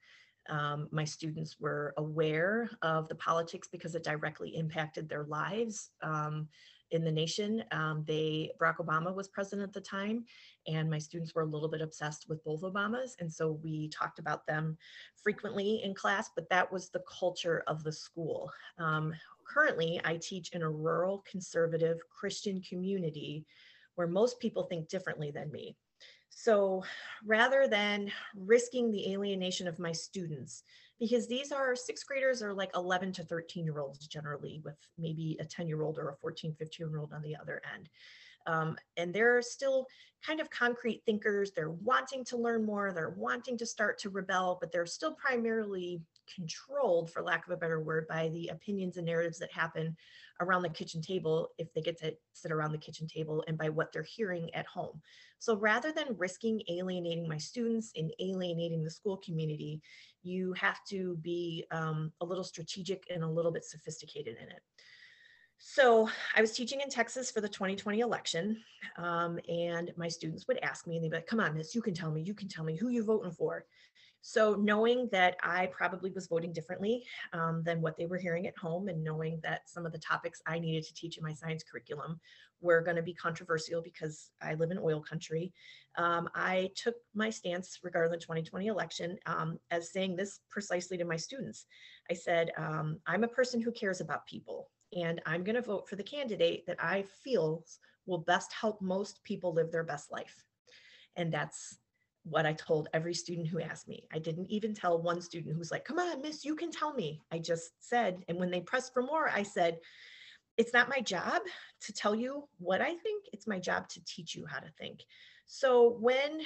Um, 0.49 0.87
my 0.91 1.05
students 1.05 1.57
were 1.59 1.93
aware 1.97 2.69
of 2.81 3.07
the 3.07 3.15
politics 3.15 3.67
because 3.71 3.95
it 3.95 4.03
directly 4.03 4.55
impacted 4.55 5.09
their 5.09 5.23
lives. 5.23 5.91
Um, 6.01 6.47
in 6.91 7.03
the 7.03 7.11
nation. 7.11 7.63
Um, 7.71 8.03
they 8.07 8.51
Barack 8.59 8.77
Obama 8.77 9.13
was 9.13 9.27
president 9.27 9.67
at 9.67 9.73
the 9.73 9.81
time, 9.81 10.25
and 10.67 10.89
my 10.89 10.97
students 10.97 11.33
were 11.33 11.41
a 11.41 11.47
little 11.47 11.67
bit 11.67 11.81
obsessed 11.81 12.27
with 12.29 12.43
both 12.43 12.61
Obamas, 12.61 13.11
and 13.19 13.31
so 13.31 13.59
we 13.63 13.89
talked 13.89 14.19
about 14.19 14.45
them 14.47 14.77
frequently 15.15 15.81
in 15.83 15.93
class. 15.93 16.29
But 16.35 16.49
that 16.49 16.71
was 16.71 16.89
the 16.89 17.03
culture 17.19 17.63
of 17.67 17.83
the 17.83 17.91
school. 17.91 18.49
Um, 18.77 19.13
currently, 19.45 19.99
I 20.03 20.17
teach 20.17 20.49
in 20.51 20.61
a 20.61 20.69
rural, 20.69 21.23
conservative 21.29 21.99
Christian 22.09 22.61
community 22.61 23.45
where 23.95 24.07
most 24.07 24.39
people 24.39 24.63
think 24.63 24.89
differently 24.89 25.31
than 25.31 25.51
me. 25.51 25.75
So 26.29 26.83
rather 27.25 27.67
than 27.67 28.11
risking 28.35 28.91
the 28.91 29.13
alienation 29.13 29.67
of 29.67 29.79
my 29.79 29.91
students, 29.91 30.63
because 30.99 31.27
these 31.27 31.51
are 31.51 31.75
sixth 31.75 32.05
graders 32.07 32.41
are 32.41 32.53
like 32.53 32.71
11 32.75 33.11
to 33.13 33.23
13 33.23 33.65
year 33.65 33.79
olds 33.79 34.07
generally 34.07 34.61
with 34.63 34.77
maybe 34.97 35.37
a 35.39 35.45
10 35.45 35.67
year 35.67 35.81
old 35.81 35.97
or 35.97 36.09
a 36.09 36.15
14 36.17 36.55
15 36.57 36.89
year 36.89 36.99
old 36.99 37.13
on 37.13 37.21
the 37.21 37.35
other 37.35 37.61
end 37.73 37.89
Um, 38.47 38.77
and 38.97 39.13
they're 39.13 39.41
still 39.41 39.87
kind 40.25 40.39
of 40.39 40.49
concrete 40.49 41.03
thinkers. 41.05 41.51
They're 41.51 41.71
wanting 41.71 42.23
to 42.25 42.37
learn 42.37 42.65
more. 42.65 42.91
They're 42.93 43.15
wanting 43.17 43.57
to 43.59 43.65
start 43.65 43.99
to 43.99 44.09
rebel, 44.09 44.57
but 44.61 44.71
they're 44.71 44.85
still 44.85 45.13
primarily 45.15 46.01
controlled, 46.33 47.11
for 47.11 47.21
lack 47.21 47.45
of 47.45 47.53
a 47.53 47.57
better 47.57 47.79
word, 47.79 48.07
by 48.07 48.29
the 48.29 48.47
opinions 48.47 48.97
and 48.97 49.05
narratives 49.05 49.39
that 49.39 49.51
happen 49.51 49.95
around 50.41 50.61
the 50.61 50.69
kitchen 50.69 51.01
table 51.01 51.49
if 51.57 51.73
they 51.73 51.81
get 51.81 51.97
to 51.99 52.13
sit 52.33 52.51
around 52.51 52.71
the 52.71 52.77
kitchen 52.77 53.07
table 53.07 53.43
and 53.47 53.57
by 53.57 53.69
what 53.69 53.91
they're 53.91 54.03
hearing 54.03 54.53
at 54.53 54.65
home. 54.65 55.01
So 55.39 55.55
rather 55.55 55.91
than 55.91 56.17
risking 56.17 56.61
alienating 56.69 57.27
my 57.27 57.37
students 57.37 57.91
and 57.95 58.11
alienating 58.19 58.83
the 58.83 58.89
school 58.89 59.17
community, 59.17 59.81
you 60.23 60.53
have 60.53 60.83
to 60.89 61.17
be 61.21 61.65
um, 61.71 62.11
a 62.21 62.25
little 62.25 62.43
strategic 62.43 63.03
and 63.13 63.23
a 63.23 63.29
little 63.29 63.51
bit 63.51 63.63
sophisticated 63.63 64.37
in 64.41 64.49
it. 64.49 64.61
So 65.57 66.09
I 66.35 66.41
was 66.41 66.51
teaching 66.51 66.81
in 66.81 66.89
Texas 66.89 67.31
for 67.31 67.41
the 67.41 67.49
2020 67.49 68.01
election, 68.01 68.61
um, 68.97 69.39
and 69.47 69.91
my 69.95 70.07
students 70.07 70.47
would 70.47 70.59
ask 70.61 70.85
me, 70.85 70.95
and 70.95 71.03
they'd 71.03 71.09
be 71.09 71.15
like, 71.15 71.27
"Come 71.27 71.39
on, 71.39 71.55
Miss, 71.55 71.73
you 71.73 71.81
can 71.81 71.93
tell 71.93 72.11
me. 72.11 72.21
You 72.21 72.33
can 72.33 72.47
tell 72.47 72.65
me 72.65 72.75
who 72.75 72.89
you're 72.89 73.03
voting 73.05 73.31
for." 73.31 73.65
So 74.27 74.55
knowing 74.55 75.07
that 75.11 75.37
I 75.43 75.67
probably 75.67 76.09
was 76.09 76.25
voting 76.25 76.51
differently 76.51 77.05
um, 77.31 77.61
than 77.63 77.79
what 77.79 77.95
they 77.95 78.07
were 78.07 78.17
hearing 78.17 78.47
at 78.47 78.57
home, 78.57 78.87
and 78.87 79.03
knowing 79.03 79.39
that 79.43 79.69
some 79.69 79.85
of 79.85 79.91
the 79.91 79.99
topics 79.99 80.41
I 80.47 80.57
needed 80.57 80.83
to 80.85 80.95
teach 80.95 81.19
in 81.19 81.23
my 81.23 81.33
science 81.33 81.63
curriculum 81.63 82.19
were 82.59 82.81
going 82.81 82.95
to 82.95 83.03
be 83.03 83.13
controversial 83.13 83.83
because 83.83 84.31
I 84.41 84.55
live 84.55 84.71
in 84.71 84.79
oil 84.79 84.99
country, 84.99 85.53
um, 85.99 86.27
I 86.33 86.71
took 86.75 86.95
my 87.13 87.29
stance 87.29 87.77
regarding 87.83 88.13
the 88.13 88.17
2020 88.17 88.65
election 88.65 89.19
um, 89.27 89.59
as 89.69 89.91
saying 89.91 90.15
this 90.15 90.39
precisely 90.49 90.97
to 90.97 91.05
my 91.05 91.17
students. 91.17 91.67
I 92.09 92.15
said, 92.15 92.49
um, 92.57 92.97
I'm 93.05 93.25
a 93.25 93.27
person 93.27 93.61
who 93.61 93.71
cares 93.71 94.01
about 94.01 94.25
people 94.25 94.71
and 94.91 95.21
I'm 95.27 95.43
going 95.43 95.55
to 95.55 95.61
vote 95.61 95.87
for 95.87 95.97
the 95.97 96.03
candidate 96.03 96.65
that 96.65 96.83
I 96.83 97.03
feel 97.23 97.63
will 98.07 98.17
best 98.17 98.51
help 98.53 98.81
most 98.81 99.23
people 99.23 99.53
live 99.53 99.71
their 99.71 99.83
best 99.83 100.11
life. 100.11 100.43
And 101.15 101.31
that's 101.31 101.77
what 102.25 102.45
I 102.45 102.53
told 102.53 102.89
every 102.93 103.13
student 103.13 103.47
who 103.47 103.61
asked 103.61 103.87
me. 103.87 104.07
I 104.11 104.19
didn't 104.19 104.49
even 104.49 104.73
tell 104.73 105.01
one 105.01 105.21
student 105.21 105.55
who's 105.55 105.71
like, 105.71 105.85
come 105.85 105.99
on, 105.99 106.21
miss, 106.21 106.43
you 106.43 106.55
can 106.55 106.71
tell 106.71 106.93
me. 106.93 107.21
I 107.31 107.37
just 107.37 107.71
said, 107.79 108.23
and 108.27 108.39
when 108.39 108.49
they 108.49 108.61
pressed 108.61 108.93
for 108.93 109.03
more, 109.03 109.29
I 109.29 109.43
said, 109.43 109.77
it's 110.57 110.73
not 110.73 110.89
my 110.89 111.01
job 111.01 111.43
to 111.81 111.93
tell 111.93 112.15
you 112.15 112.47
what 112.57 112.81
I 112.81 112.95
think, 112.95 113.25
it's 113.31 113.47
my 113.47 113.59
job 113.59 113.87
to 113.89 114.03
teach 114.05 114.35
you 114.35 114.45
how 114.45 114.59
to 114.59 114.71
think. 114.79 115.01
So 115.45 115.97
when 115.99 116.41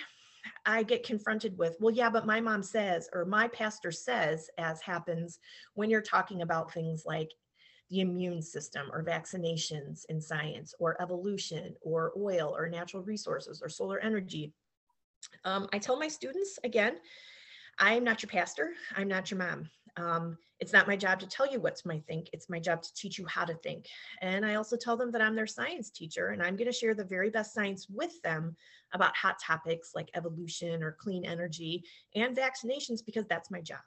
I 0.66 0.84
get 0.84 1.06
confronted 1.06 1.58
with, 1.58 1.78
well, 1.80 1.94
yeah, 1.94 2.10
but 2.10 2.26
my 2.26 2.42
mom 2.42 2.64
says, 2.64 3.10
or 3.14 3.24
my 3.24 3.48
pastor 3.48 3.92
says, 3.92 4.50
as 4.58 4.82
happens 4.82 5.40
when 5.76 5.90
you're 5.90 6.02
talking 6.02 6.42
about 6.42 6.74
things 6.74 7.04
like 7.06 7.32
the 7.90 8.02
immune 8.02 8.42
system 8.42 8.88
or 8.92 9.04
vaccinations 9.04 10.02
in 10.10 10.22
science 10.22 10.74
or 10.80 11.02
evolution 11.02 11.76
or 11.82 12.12
oil 12.18 12.54
or 12.56 12.70
natural 12.70 13.04
resources 13.04 13.62
or 13.64 13.70
solar 13.70 14.00
energy. 14.00 14.54
Um, 15.46 15.68
I 15.74 15.80
tell 15.80 15.98
my 15.98 16.08
students 16.08 16.60
again, 16.64 16.98
I'm 17.78 18.04
not 18.04 18.22
your 18.22 18.30
pastor, 18.30 18.74
I'm 18.96 19.08
not 19.08 19.32
your 19.32 19.40
mom. 19.40 19.70
Um, 19.98 20.38
it's 20.60 20.74
not 20.74 20.88
my 20.88 20.96
job 20.96 21.20
to 21.20 21.28
tell 21.28 21.50
you 21.50 21.60
what's 21.60 21.86
my 21.86 22.00
think, 22.08 22.30
it's 22.34 22.50
my 22.50 22.60
job 22.60 22.82
to 22.82 22.94
teach 22.94 23.18
you 23.18 23.26
how 23.26 23.46
to 23.46 23.54
think. 23.56 23.88
And 24.22 24.46
I 24.46 24.56
also 24.56 24.76
tell 24.76 24.98
them 24.98 25.12
that 25.12 25.22
I'm 25.22 25.36
their 25.36 25.48
science 25.48 25.90
teacher 25.90 26.30
and 26.30 26.44
I'm 26.44 26.56
going 26.56 26.72
to 26.72 26.78
share 26.78 26.94
the 26.94 27.04
very 27.04 27.30
best 27.30 27.54
science 27.54 27.88
with 27.90 28.22
them 28.22 28.56
about 28.94 29.16
hot 29.16 29.40
topics 29.40 29.92
like 29.96 30.10
evolution 30.16 30.84
or 30.84 30.98
clean 31.00 31.26
energy 31.26 31.84
and 32.16 32.36
vaccinations 32.36 33.06
because 33.06 33.26
that's 33.28 33.52
my 33.52 33.62
job 33.62 33.80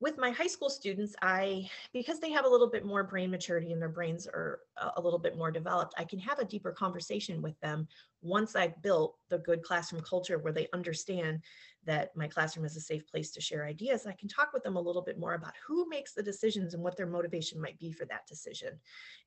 with 0.00 0.16
my 0.16 0.30
high 0.30 0.46
school 0.46 0.70
students, 0.70 1.16
I, 1.22 1.68
because 1.92 2.20
they 2.20 2.30
have 2.30 2.44
a 2.44 2.48
little 2.48 2.70
bit 2.70 2.84
more 2.84 3.02
brain 3.02 3.30
maturity 3.30 3.72
and 3.72 3.82
their 3.82 3.88
brains 3.88 4.28
are 4.28 4.60
a 4.96 5.00
little 5.00 5.18
bit 5.18 5.36
more 5.36 5.50
developed, 5.50 5.94
I 5.98 6.04
can 6.04 6.20
have 6.20 6.38
a 6.38 6.44
deeper 6.44 6.70
conversation 6.70 7.42
with 7.42 7.58
them 7.60 7.88
once 8.22 8.54
I've 8.54 8.80
built 8.80 9.16
the 9.28 9.38
good 9.38 9.62
classroom 9.62 10.02
culture 10.02 10.38
where 10.38 10.52
they 10.52 10.68
understand 10.72 11.42
that 11.84 12.14
my 12.16 12.28
classroom 12.28 12.64
is 12.64 12.76
a 12.76 12.80
safe 12.80 13.06
place 13.08 13.32
to 13.32 13.40
share 13.40 13.64
ideas. 13.64 14.06
I 14.06 14.12
can 14.12 14.28
talk 14.28 14.52
with 14.52 14.62
them 14.62 14.76
a 14.76 14.80
little 14.80 15.02
bit 15.02 15.18
more 15.18 15.34
about 15.34 15.54
who 15.66 15.88
makes 15.88 16.12
the 16.14 16.22
decisions 16.22 16.74
and 16.74 16.82
what 16.82 16.96
their 16.96 17.06
motivation 17.06 17.60
might 17.60 17.78
be 17.78 17.90
for 17.90 18.04
that 18.06 18.26
decision. 18.28 18.78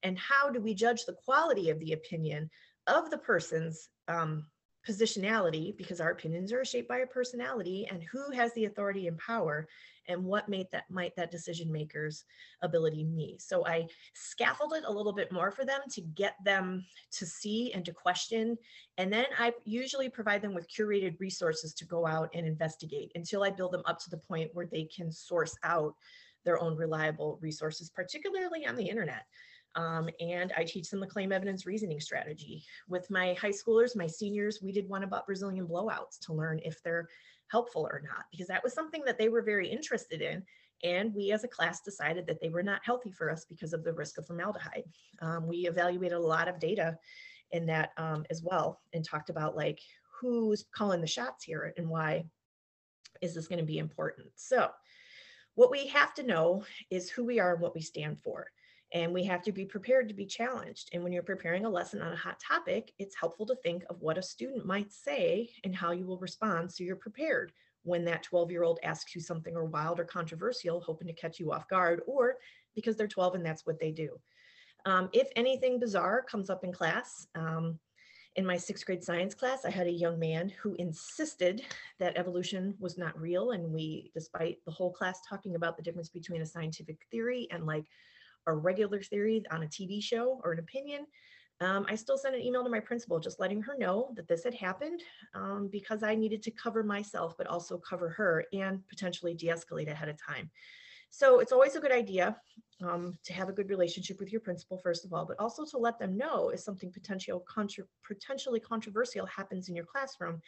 And 0.03 0.17
how 0.17 0.49
do 0.49 0.61
we 0.61 0.73
judge 0.73 1.05
the 1.05 1.17
quality 1.25 1.69
of 1.69 1.79
the 1.79 1.93
opinion 1.93 2.49
of 2.87 3.09
the 3.09 3.17
person's 3.17 3.89
um, 4.07 4.45
positionality 4.88 5.77
because 5.77 6.01
our 6.01 6.11
opinions 6.11 6.51
are 6.51 6.65
shaped 6.65 6.89
by 6.89 7.00
our 7.00 7.07
personality 7.07 7.88
and 7.91 8.03
who 8.03 8.31
has 8.31 8.53
the 8.53 8.65
authority 8.65 9.07
and 9.07 9.17
power 9.17 9.67
and 10.07 10.23
what 10.23 10.50
made 10.50 10.65
that 10.71 10.89
might 10.89 11.15
that 11.15 11.29
decision 11.29 11.71
maker's 11.71 12.25
ability 12.61 13.03
me. 13.03 13.38
So 13.39 13.65
i 13.67 13.88
scaffolded 14.13 14.83
a 14.83 14.91
little 14.91 15.13
bit 15.13 15.31
more 15.31 15.51
for 15.51 15.65
them 15.65 15.81
to 15.91 16.01
get 16.01 16.35
them 16.43 16.83
to 17.11 17.25
see 17.25 17.71
and 17.73 17.85
to 17.85 17.93
question. 17.93 18.57
And 18.97 19.13
then 19.13 19.25
i 19.38 19.53
usually 19.65 20.09
provide 20.09 20.41
them 20.41 20.55
with 20.55 20.69
curated 20.69 21.19
resources 21.19 21.73
to 21.75 21.85
go 21.85 22.07
out 22.07 22.29
and 22.33 22.45
investigate 22.45 23.11
until 23.15 23.43
i 23.43 23.50
build 23.50 23.71
them 23.71 23.83
up 23.85 24.00
to 24.00 24.09
the 24.09 24.17
point 24.17 24.50
where 24.53 24.65
they 24.65 24.85
can 24.85 25.11
source 25.11 25.55
out 25.63 25.95
their 26.43 26.59
own 26.59 26.75
reliable 26.75 27.38
resources 27.39 27.91
particularly 27.91 28.65
on 28.65 28.75
the 28.75 28.88
internet 28.88 29.25
um, 29.75 30.09
and 30.19 30.53
I 30.57 30.63
teach 30.63 30.89
them 30.89 30.99
the 30.99 31.07
claim 31.07 31.31
evidence 31.31 31.65
reasoning 31.65 31.99
strategy. 31.99 32.63
With 32.89 33.09
my 33.09 33.33
high 33.33 33.51
schoolers, 33.51 33.95
my 33.95 34.07
seniors, 34.07 34.61
we 34.61 34.71
did 34.71 34.89
one 34.89 35.03
about 35.03 35.25
Brazilian 35.25 35.67
blowouts 35.67 36.19
to 36.25 36.33
learn 36.33 36.59
if 36.63 36.81
they're 36.83 37.07
helpful 37.49 37.87
or 37.89 38.01
not, 38.03 38.25
because 38.31 38.47
that 38.47 38.63
was 38.63 38.73
something 38.73 39.03
that 39.05 39.17
they 39.17 39.29
were 39.29 39.41
very 39.41 39.69
interested 39.69 40.21
in. 40.21 40.43
And 40.83 41.13
we 41.13 41.31
as 41.31 41.43
a 41.43 41.49
class 41.49 41.81
decided 41.81 42.25
that 42.27 42.41
they 42.41 42.49
were 42.49 42.63
not 42.63 42.81
healthy 42.83 43.11
for 43.11 43.29
us 43.29 43.45
because 43.45 43.73
of 43.73 43.83
the 43.83 43.93
risk 43.93 44.17
of 44.17 44.25
formaldehyde. 44.25 44.85
Um, 45.21 45.47
we 45.47 45.67
evaluated 45.67 46.17
a 46.17 46.19
lot 46.19 46.47
of 46.47 46.59
data 46.59 46.97
in 47.51 47.65
that 47.67 47.91
um, 47.97 48.25
as 48.29 48.41
well 48.41 48.81
and 48.93 49.05
talked 49.05 49.29
about 49.29 49.55
like 49.55 49.79
who's 50.19 50.65
calling 50.75 51.01
the 51.01 51.07
shots 51.07 51.43
here 51.43 51.73
and 51.77 51.87
why 51.87 52.23
is 53.21 53.35
this 53.35 53.47
going 53.47 53.59
to 53.59 53.65
be 53.65 53.77
important. 53.77 54.27
So 54.35 54.69
what 55.55 55.71
we 55.71 55.87
have 55.87 56.13
to 56.15 56.23
know 56.23 56.63
is 56.89 57.09
who 57.09 57.25
we 57.25 57.39
are 57.39 57.53
and 57.53 57.61
what 57.61 57.75
we 57.75 57.81
stand 57.81 58.17
for 58.23 58.47
and 58.93 59.13
we 59.13 59.24
have 59.24 59.41
to 59.43 59.51
be 59.51 59.65
prepared 59.65 60.10
to 60.10 60.13
be 60.13 60.25
challenged. 60.25 60.89
And 60.93 61.03
when 61.03 61.13
you're 61.13 61.24
preparing 61.24 61.65
a 61.65 61.69
lesson 61.69 62.01
on 62.01 62.12
a 62.12 62.17
hot 62.17 62.39
topic, 62.39 62.91
it's 63.00 63.15
helpful 63.15 63.45
to 63.45 63.55
think 63.55 63.83
of 63.89 64.01
what 64.01 64.17
a 64.17 64.21
student 64.21 64.65
might 64.65 64.91
say 64.91 65.50
and 65.63 65.75
how 65.75 65.91
you 65.91 66.05
will 66.05 66.19
respond 66.19 66.71
so 66.71 66.83
you're 66.83 66.95
prepared 66.95 67.53
when 67.83 68.05
that 68.05 68.24
12 68.24 68.51
year 68.51 68.63
old 68.63 68.79
asks 68.83 69.15
you 69.15 69.21
something 69.21 69.55
or 69.55 69.65
wild 69.65 70.00
or 70.00 70.03
controversial, 70.05 70.81
hoping 70.81 71.07
to 71.07 71.13
catch 71.13 71.39
you 71.39 71.51
off 71.51 71.67
guard, 71.67 72.01
or 72.05 72.36
because 72.75 72.95
they're 72.95 73.07
12 73.07 73.36
and 73.36 73.45
that's 73.45 73.65
what 73.65 73.79
they 73.79 73.91
do. 73.91 74.19
Um, 74.86 75.10
if 75.13 75.29
anything 75.36 75.79
bizarre 75.79 76.21
comes 76.21 76.50
up 76.50 76.63
in 76.63 76.71
class, 76.71 77.27
um, 77.36 77.79
in 78.36 78.45
my 78.45 78.55
sixth 78.55 78.86
grade 78.86 79.03
science 79.03 79.33
class, 79.33 79.65
I 79.65 79.71
had 79.71 79.88
a 79.88 79.91
young 79.91 80.17
man 80.17 80.51
who 80.62 80.74
insisted 80.75 81.63
that 82.00 82.17
evolution 82.17 82.75
was 82.79 82.98
not 82.98 83.19
real. 83.19 83.51
And 83.51 83.74
we, 83.74 84.10
despite 84.13 84.60
the 84.65 84.71
whole 84.71 84.91
class 84.91 85.19
talking 85.27 85.55
about 85.55 85.75
the 85.75 85.83
difference 85.83 86.10
between 86.10 86.41
a 86.41 86.45
scientific 86.45 87.00
theory 87.12 87.48
and 87.51 87.65
like 87.65 87.86
a 88.48 88.53
regular 88.53 89.01
theory 89.01 89.43
on 89.51 89.63
a 89.63 89.67
TV 89.67 90.01
show 90.01 90.41
or 90.43 90.53
an 90.53 90.60
opinion, 90.60 91.05
um, 91.62 91.86
I 91.88 91.95
still 91.95 92.17
sent 92.17 92.36
an 92.36 92.41
email 92.41 92.63
to 92.63 92.69
my 92.69 92.79
principal 92.79 93.19
just 93.19 93.39
letting 93.39 93.62
her 93.62 93.77
know 93.77 94.12
that 94.15 94.27
this 94.27 94.43
had 94.43 94.55
happened 94.55 95.01
um, 95.36 95.69
because 95.71 96.01
I 96.01 96.15
needed 96.15 96.41
to 96.43 96.51
cover 96.51 96.83
myself, 96.83 97.36
but 97.38 97.45
also 97.45 97.77
cover 97.77 98.10
her 98.10 98.45
and 98.51 98.81
potentially 98.89 99.36
de 99.36 99.48
escalate 99.48 99.89
ahead 99.89 100.10
of 100.10 100.17
time. 100.19 100.50
So 101.12 101.39
it's 101.39 101.51
always 101.51 101.75
a 101.75 101.79
good 101.79 101.91
idea 101.91 102.38
um, 102.81 103.17
to 103.25 103.33
have 103.33 103.50
a 103.50 103.53
good 103.53 103.69
relationship 103.69 104.17
with 104.19 104.31
your 104.31 104.41
principal, 104.41 104.77
first 104.77 105.05
of 105.05 105.13
all, 105.13 105.25
but 105.25 105.39
also 105.39 105.65
to 105.65 105.77
let 105.77 106.00
them 106.00 106.17
know 106.17 106.50
if 106.50 106.62
something 106.62 106.91
potential, 106.91 107.43
contra- 107.48 107.83
potentially 108.07 108.62
controversial 108.62 109.25
happens 109.27 109.69
in 109.69 109.75
your 109.75 109.86
classroom 109.86 110.41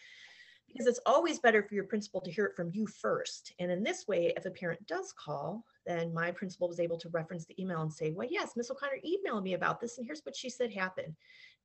because 0.73 0.87
it's 0.87 0.99
always 1.05 1.39
better 1.39 1.61
for 1.61 1.75
your 1.75 1.83
principal 1.83 2.19
to 2.19 2.31
hear 2.31 2.45
it 2.45 2.55
from 2.55 2.71
you 2.73 2.87
first. 2.87 3.53
And 3.59 3.71
in 3.71 3.83
this 3.83 4.07
way, 4.07 4.33
if 4.35 4.45
a 4.45 4.51
parent 4.51 4.85
does 4.87 5.13
call, 5.13 5.63
then 5.85 6.13
my 6.13 6.31
principal 6.31 6.67
was 6.67 6.79
able 6.79 6.97
to 6.97 7.09
reference 7.09 7.45
the 7.45 7.61
email 7.61 7.81
and 7.81 7.93
say, 7.93 8.11
well, 8.11 8.27
yes, 8.29 8.53
Miss 8.55 8.71
O'Connor 8.71 8.99
emailed 9.05 9.43
me 9.43 9.53
about 9.53 9.79
this, 9.79 9.97
and 9.97 10.05
here's 10.05 10.21
what 10.21 10.35
she 10.35 10.49
said 10.49 10.73
happened. 10.73 11.13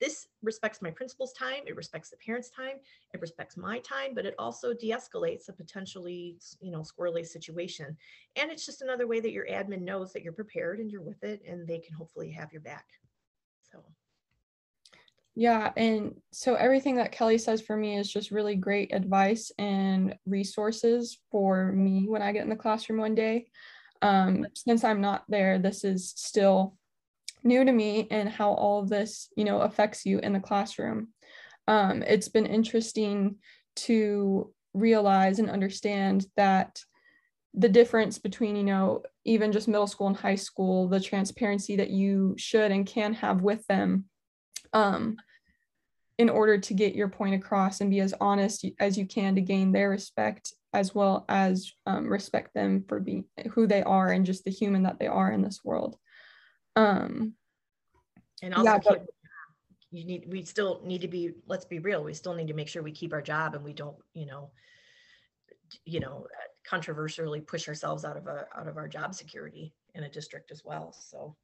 This 0.01 0.29
respects 0.43 0.83
my 0.83 0.91
principal's 0.91 1.33
time, 1.33 1.63
it 1.67 1.75
respects 1.75 2.11
the 2.11 2.17
parent's 2.19 2.51
time, 2.51 2.77
it 3.15 3.21
respects 3.21 3.57
my 3.57 3.79
time, 3.79 4.15
but 4.15 4.27
it 4.27 4.35
also 4.39 4.75
de-escalates 4.75 5.49
a 5.49 5.53
potentially, 5.53 6.37
you 6.61 6.71
know, 6.71 6.81
squirrely 6.83 7.27
situation. 7.27 7.97
And 8.37 8.51
it's 8.51 8.67
just 8.67 8.83
another 8.83 9.07
way 9.07 9.21
that 9.21 9.33
your 9.33 9.47
admin 9.47 9.83
knows 9.83 10.13
that 10.13 10.23
you're 10.23 10.33
prepared 10.33 10.81
and 10.81 10.91
you're 10.91 11.03
with 11.03 11.25
it, 11.25 11.41
and 11.47 11.67
they 11.67 11.79
can 11.79 11.95
hopefully 11.95 12.31
have 12.31 12.53
your 12.53 12.63
back. 12.63 12.87
So. 13.73 13.83
Yeah, 15.39 15.71
and 15.77 16.17
so 16.33 16.57
everything 16.57 16.97
that 16.97 17.13
Kelly 17.13 17.39
says 17.39 17.61
for 17.61 17.77
me 17.77 17.97
is 17.97 18.13
just 18.13 18.33
really 18.33 18.57
great 18.57 18.93
advice 18.93 19.53
and 19.57 20.17
resources 20.27 21.21
for 21.31 21.71
me 21.71 22.09
when 22.09 22.23
I 22.23 22.33
get 22.33 22.43
in 22.43 22.51
the 22.51 22.57
classroom 22.57 22.99
one 22.99 23.15
day 23.15 23.47
um, 24.03 24.47
since 24.55 24.85
I'm 24.85 25.01
not 25.01 25.25
there, 25.29 25.59
this 25.59 25.85
is 25.85 26.13
still 26.17 26.77
new 27.45 27.65
to 27.65 27.73
me 27.73 28.09
and 28.11 28.29
how 28.29 28.53
all 28.53 28.81
of 28.83 28.89
this, 28.89 29.29
you 29.37 29.45
know, 29.45 29.61
affects 29.61 30.05
you 30.05 30.19
in 30.19 30.33
the 30.33 30.41
classroom. 30.41 31.09
Um, 31.67 32.03
it's 32.03 32.29
been 32.29 32.47
interesting 32.47 33.37
to 33.77 34.53
realize 34.75 35.39
and 35.39 35.51
understand 35.51 36.27
that 36.37 36.83
the 37.55 37.69
difference 37.69 38.19
between, 38.19 38.57
you 38.57 38.65
know, 38.65 39.03
even 39.25 39.53
just 39.53 39.69
middle 39.69 39.87
school 39.87 40.07
and 40.07 40.17
high 40.17 40.35
school, 40.35 40.89
the 40.89 41.01
transparency 41.01 41.77
that 41.77 41.91
you 41.91 42.35
should 42.39 42.71
and 42.71 42.87
can 42.87 43.15
have 43.15 43.43
with 43.43 43.67
them. 43.67 44.05
Um, 44.73 45.17
in 46.19 46.29
order 46.29 46.59
to 46.59 46.75
get 46.75 46.97
your 46.97 47.09
point 47.09 47.35
across 47.35 47.81
and 47.81 47.91
be 47.91 48.01
as 48.01 48.13
honest 48.21 48.67
as 48.81 48.99
you 48.99 49.07
can 49.07 49.37
to 49.37 49.41
gain 49.41 49.73
their 49.73 49.89
respect 49.89 50.53
as 50.75 50.95
well 50.95 51.25
as 51.29 51.73
um, 51.87 52.07
respect 52.09 52.53
them 52.55 52.85
for 52.89 53.01
being 53.01 53.25
who 53.53 53.67
they 53.67 53.83
are 53.85 54.11
and 54.11 54.27
just 54.27 54.45
the 54.45 54.51
human 54.51 54.83
that 54.83 54.99
they 54.99 55.07
are 55.07 55.31
in 55.31 55.43
this 55.43 55.61
world 55.65 55.97
um 56.77 57.35
And 58.43 58.53
also 58.55 58.71
Yeah, 58.71 58.79
but- 58.85 59.07
you 59.91 60.05
need, 60.05 60.31
we 60.31 60.45
still 60.45 60.83
need 60.85 61.01
to 61.01 61.09
be, 61.09 61.33
let's 61.47 61.65
be 61.65 61.79
real, 61.79 62.05
we 62.05 62.13
still 62.13 62.35
need 62.35 62.49
to 62.49 62.53
make 62.53 62.69
sure 62.69 62.83
we 62.83 62.93
keep 62.93 63.15
our 63.15 63.23
job 63.23 63.55
and 63.55 63.65
we 63.65 63.73
don't, 63.73 63.97
you 64.13 64.27
know, 64.27 64.51
you 65.87 65.99
know, 65.99 66.27
controversially 66.63 67.41
push 67.41 67.69
ourselves 67.69 68.05
out 68.05 68.19
of 68.19 68.27
a, 68.27 68.47
out 68.55 68.69
of 68.69 68.77
our 68.77 68.87
job 68.87 69.15
security 69.15 69.73
in 69.95 70.05
a 70.05 70.11
district 70.11 70.51
as 70.51 70.63
well. 70.63 70.93
So, 70.93 71.37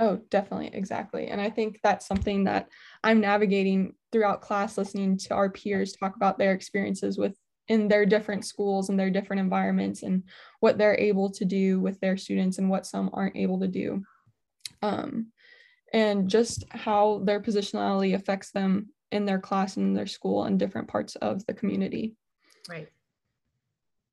Oh, 0.00 0.18
definitely, 0.30 0.70
exactly. 0.72 1.26
And 1.26 1.40
I 1.40 1.50
think 1.50 1.78
that's 1.82 2.06
something 2.06 2.44
that 2.44 2.68
I'm 3.04 3.20
navigating 3.20 3.94
throughout 4.10 4.40
class, 4.40 4.78
listening 4.78 5.18
to 5.18 5.34
our 5.34 5.50
peers 5.50 5.92
talk 5.92 6.16
about 6.16 6.38
their 6.38 6.52
experiences 6.52 7.18
with 7.18 7.36
in 7.68 7.86
their 7.86 8.06
different 8.06 8.44
schools 8.46 8.88
and 8.88 8.98
their 8.98 9.10
different 9.10 9.40
environments 9.40 10.02
and 10.02 10.24
what 10.58 10.78
they're 10.78 10.98
able 10.98 11.30
to 11.30 11.44
do 11.44 11.78
with 11.78 12.00
their 12.00 12.16
students 12.16 12.58
and 12.58 12.68
what 12.68 12.86
some 12.86 13.10
aren't 13.12 13.36
able 13.36 13.60
to 13.60 13.68
do. 13.68 14.02
Um, 14.82 15.26
and 15.92 16.28
just 16.28 16.64
how 16.70 17.20
their 17.24 17.40
positionality 17.40 18.14
affects 18.14 18.50
them 18.52 18.88
in 19.12 19.26
their 19.26 19.38
class 19.38 19.76
and 19.76 19.96
their 19.96 20.06
school 20.06 20.44
and 20.44 20.58
different 20.58 20.88
parts 20.88 21.14
of 21.16 21.44
the 21.46 21.54
community. 21.54 22.16
right. 22.68 22.88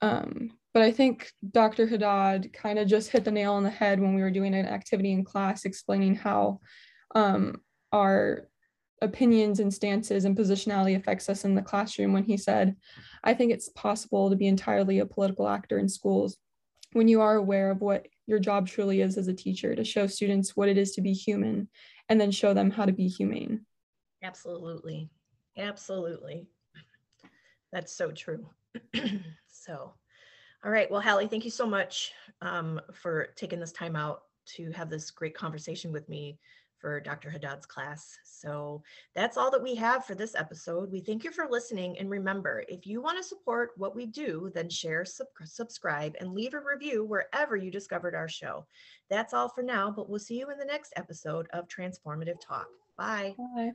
Um, 0.01 0.51
but 0.73 0.83
I 0.83 0.91
think 0.91 1.31
Dr. 1.51 1.87
Haddad 1.87 2.53
kind 2.53 2.79
of 2.79 2.87
just 2.87 3.09
hit 3.09 3.23
the 3.23 3.31
nail 3.31 3.53
on 3.53 3.63
the 3.63 3.69
head 3.69 3.99
when 3.99 4.13
we 4.13 4.21
were 4.21 4.31
doing 4.31 4.53
an 4.53 4.65
activity 4.65 5.11
in 5.11 5.23
class 5.23 5.65
explaining 5.65 6.15
how 6.15 6.59
um, 7.15 7.61
our 7.91 8.49
opinions 9.01 9.59
and 9.59 9.73
stances 9.73 10.25
and 10.25 10.37
positionality 10.37 10.95
affects 10.95 11.29
us 11.29 11.45
in 11.45 11.55
the 11.55 11.61
classroom 11.61 12.13
when 12.13 12.23
he 12.23 12.37
said, 12.37 12.75
I 13.23 13.33
think 13.33 13.51
it's 13.51 13.69
possible 13.69 14.29
to 14.29 14.35
be 14.35 14.47
entirely 14.47 14.99
a 14.99 15.05
political 15.05 15.47
actor 15.47 15.77
in 15.77 15.87
schools 15.87 16.37
when 16.93 17.07
you 17.07 17.21
are 17.21 17.35
aware 17.35 17.69
of 17.69 17.81
what 17.81 18.07
your 18.25 18.39
job 18.39 18.67
truly 18.67 19.01
is 19.01 19.17
as 19.17 19.27
a 19.27 19.33
teacher 19.33 19.75
to 19.75 19.83
show 19.83 20.07
students 20.07 20.55
what 20.55 20.69
it 20.69 20.77
is 20.77 20.93
to 20.93 21.01
be 21.01 21.13
human 21.13 21.69
and 22.09 22.19
then 22.19 22.31
show 22.31 22.53
them 22.53 22.71
how 22.71 22.85
to 22.85 22.91
be 22.91 23.07
humane. 23.07 23.65
Absolutely. 24.23 25.09
Absolutely. 25.57 26.47
That's 27.71 27.93
so 27.95 28.11
true. 28.11 28.49
so, 29.47 29.93
all 30.63 30.71
right. 30.71 30.89
Well, 30.89 31.01
Halle, 31.01 31.27
thank 31.27 31.45
you 31.45 31.51
so 31.51 31.65
much 31.65 32.11
um, 32.41 32.81
for 32.93 33.27
taking 33.35 33.59
this 33.59 33.71
time 33.71 33.95
out 33.95 34.23
to 34.55 34.71
have 34.71 34.89
this 34.89 35.11
great 35.11 35.35
conversation 35.35 35.91
with 35.91 36.07
me 36.09 36.39
for 36.79 36.99
Dr. 36.99 37.29
Haddad's 37.29 37.65
class. 37.65 38.17
So 38.23 38.83
that's 39.15 39.37
all 39.37 39.49
that 39.51 39.63
we 39.63 39.75
have 39.75 40.05
for 40.05 40.15
this 40.15 40.35
episode. 40.35 40.91
We 40.91 40.99
thank 40.99 41.23
you 41.23 41.31
for 41.31 41.47
listening. 41.49 41.97
And 41.97 42.09
remember, 42.09 42.63
if 42.67 42.85
you 42.85 43.01
want 43.01 43.17
to 43.17 43.23
support 43.23 43.71
what 43.77 43.95
we 43.95 44.05
do, 44.05 44.51
then 44.53 44.69
share, 44.69 45.03
sub- 45.03 45.27
subscribe, 45.43 46.15
and 46.19 46.33
leave 46.33 46.53
a 46.53 46.59
review 46.59 47.03
wherever 47.03 47.55
you 47.55 47.71
discovered 47.71 48.15
our 48.15 48.29
show. 48.29 48.65
That's 49.09 49.33
all 49.33 49.49
for 49.49 49.63
now, 49.63 49.91
but 49.91 50.09
we'll 50.09 50.19
see 50.19 50.39
you 50.39 50.49
in 50.51 50.57
the 50.57 50.65
next 50.65 50.93
episode 50.95 51.47
of 51.51 51.67
Transformative 51.67 52.39
Talk. 52.39 52.67
Bye. 52.97 53.35
Bye. 53.55 53.71